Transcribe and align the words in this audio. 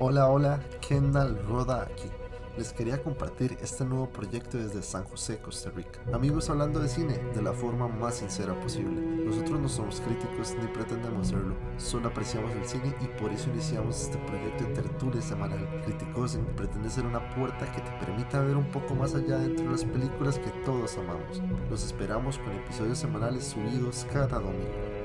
Hola, 0.00 0.28
hola, 0.28 0.60
Kendall 0.80 1.44
Roda 1.48 1.82
aquí. 1.82 2.08
Les 2.56 2.72
quería 2.72 3.02
compartir 3.02 3.58
este 3.60 3.84
nuevo 3.84 4.08
proyecto 4.08 4.56
desde 4.56 4.80
San 4.80 5.02
José, 5.02 5.38
Costa 5.38 5.70
Rica. 5.70 5.98
Amigos 6.12 6.48
hablando 6.48 6.78
de 6.78 6.88
cine 6.88 7.18
de 7.34 7.42
la 7.42 7.52
forma 7.52 7.88
más 7.88 8.14
sincera 8.18 8.54
posible. 8.60 9.00
Nosotros 9.00 9.58
no 9.58 9.68
somos 9.68 10.00
críticos 10.00 10.54
ni 10.60 10.68
pretendemos 10.68 11.26
serlo, 11.26 11.56
solo 11.78 12.10
apreciamos 12.10 12.52
el 12.52 12.64
cine 12.64 12.94
y 13.00 13.06
por 13.20 13.32
eso 13.32 13.50
iniciamos 13.50 14.02
este 14.02 14.18
proyecto 14.18 14.66
de 14.66 14.74
tertulia 14.74 15.20
semanal. 15.20 15.68
Criticosen 15.84 16.46
pretende 16.54 16.90
ser 16.90 17.04
una 17.04 17.34
puerta 17.34 17.66
que 17.72 17.80
te 17.80 17.90
permita 18.06 18.40
ver 18.40 18.56
un 18.56 18.70
poco 18.70 18.94
más 18.94 19.16
allá 19.16 19.38
dentro 19.38 19.64
de 19.64 19.72
las 19.72 19.84
películas 19.84 20.38
que 20.38 20.50
todos 20.64 20.96
amamos. 20.96 21.42
Los 21.68 21.84
esperamos 21.84 22.38
con 22.38 22.52
episodios 22.52 22.98
semanales 22.98 23.48
subidos 23.48 24.06
cada 24.12 24.38
domingo. 24.38 24.97